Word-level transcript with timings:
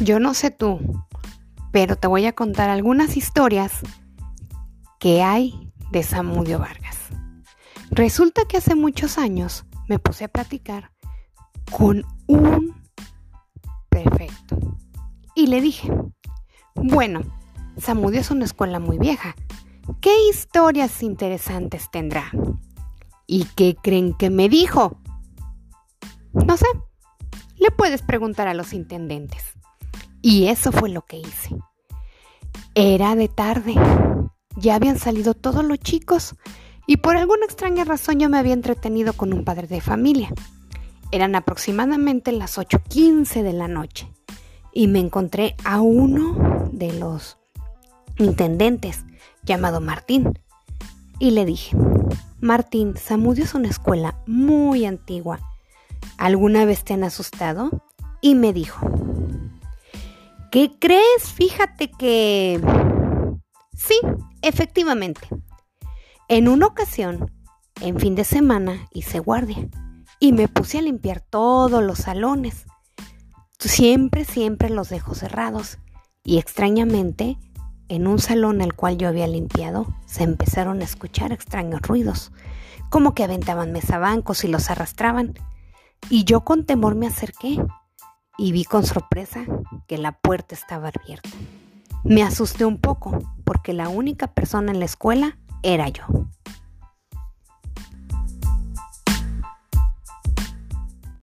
Yo 0.00 0.20
no 0.20 0.34
sé 0.34 0.50
tú, 0.50 0.78
pero 1.72 1.96
te 1.96 2.06
voy 2.06 2.26
a 2.26 2.34
contar 2.34 2.68
algunas 2.68 3.16
historias 3.16 3.72
que 5.00 5.22
hay 5.22 5.72
de 5.90 6.02
Samudio 6.02 6.58
Vargas. 6.58 6.98
Resulta 7.90 8.44
que 8.46 8.58
hace 8.58 8.74
muchos 8.74 9.16
años 9.16 9.64
me 9.88 9.98
puse 9.98 10.24
a 10.24 10.28
platicar 10.28 10.92
con 11.70 12.04
un 12.26 12.74
prefecto 13.88 14.76
y 15.34 15.46
le 15.46 15.62
dije, 15.62 15.90
bueno, 16.74 17.22
Samudio 17.78 18.20
es 18.20 18.30
una 18.30 18.44
escuela 18.44 18.78
muy 18.78 18.98
vieja. 18.98 19.34
¿Qué 20.02 20.28
historias 20.28 21.02
interesantes 21.02 21.90
tendrá? 21.90 22.30
¿Y 23.26 23.44
qué 23.56 23.76
creen 23.82 24.12
que 24.12 24.28
me 24.28 24.50
dijo? 24.50 25.00
No 26.32 26.56
sé. 26.58 26.66
Le 27.56 27.70
puedes 27.70 28.02
preguntar 28.02 28.46
a 28.46 28.54
los 28.54 28.74
intendentes. 28.74 29.55
Y 30.28 30.48
eso 30.48 30.72
fue 30.72 30.88
lo 30.88 31.02
que 31.02 31.18
hice. 31.18 31.54
Era 32.74 33.14
de 33.14 33.28
tarde. 33.28 33.76
Ya 34.56 34.74
habían 34.74 34.98
salido 34.98 35.34
todos 35.34 35.64
los 35.64 35.78
chicos 35.78 36.34
y 36.84 36.96
por 36.96 37.16
alguna 37.16 37.44
extraña 37.44 37.84
razón 37.84 38.18
yo 38.18 38.28
me 38.28 38.36
había 38.36 38.52
entretenido 38.52 39.12
con 39.12 39.32
un 39.32 39.44
padre 39.44 39.68
de 39.68 39.80
familia. 39.80 40.28
Eran 41.12 41.36
aproximadamente 41.36 42.32
las 42.32 42.58
8.15 42.58 43.44
de 43.44 43.52
la 43.52 43.68
noche 43.68 44.10
y 44.72 44.88
me 44.88 44.98
encontré 44.98 45.54
a 45.62 45.80
uno 45.80 46.70
de 46.72 46.92
los 46.98 47.38
intendentes 48.18 49.04
llamado 49.44 49.80
Martín 49.80 50.36
y 51.20 51.30
le 51.30 51.44
dije, 51.44 51.76
Martín, 52.40 52.96
Samudio 52.96 53.44
es 53.44 53.54
una 53.54 53.68
escuela 53.68 54.18
muy 54.26 54.86
antigua. 54.86 55.38
¿Alguna 56.18 56.64
vez 56.64 56.82
te 56.82 56.94
han 56.94 57.04
asustado? 57.04 57.70
Y 58.20 58.34
me 58.34 58.52
dijo, 58.52 59.05
¿qué 60.50 60.78
crees? 60.78 61.32
Fíjate 61.34 61.90
que... 61.90 62.60
Sí, 63.76 63.98
efectivamente. 64.42 65.28
En 66.28 66.48
una 66.48 66.66
ocasión, 66.66 67.30
en 67.80 68.00
fin 68.00 68.14
de 68.14 68.24
semana, 68.24 68.88
hice 68.90 69.18
guardia 69.18 69.68
y 70.18 70.32
me 70.32 70.48
puse 70.48 70.78
a 70.78 70.82
limpiar 70.82 71.20
todos 71.20 71.82
los 71.82 71.98
salones. 71.98 72.66
Siempre, 73.58 74.24
siempre 74.24 74.70
los 74.70 74.88
dejo 74.88 75.14
cerrados. 75.14 75.78
Y 76.24 76.38
extrañamente, 76.38 77.38
en 77.88 78.06
un 78.06 78.18
salón 78.18 78.60
al 78.62 78.74
cual 78.74 78.98
yo 78.98 79.08
había 79.08 79.26
limpiado, 79.26 79.86
se 80.06 80.24
empezaron 80.24 80.80
a 80.80 80.84
escuchar 80.84 81.32
extraños 81.32 81.82
ruidos, 81.82 82.32
como 82.90 83.14
que 83.14 83.24
aventaban 83.24 83.72
mesabancos 83.72 84.42
y 84.44 84.48
los 84.48 84.70
arrastraban. 84.70 85.34
Y 86.10 86.24
yo 86.24 86.42
con 86.42 86.64
temor 86.64 86.94
me 86.94 87.06
acerqué 87.06 87.58
y 88.38 88.52
vi 88.52 88.64
con 88.64 88.84
sorpresa 88.84 89.44
que 89.86 89.98
la 89.98 90.12
puerta 90.12 90.54
estaba 90.54 90.88
abierta. 90.88 91.28
Me 92.04 92.22
asusté 92.22 92.64
un 92.64 92.78
poco 92.78 93.18
porque 93.44 93.72
la 93.72 93.88
única 93.88 94.28
persona 94.28 94.72
en 94.72 94.78
la 94.78 94.84
escuela 94.84 95.38
era 95.62 95.88
yo. 95.88 96.25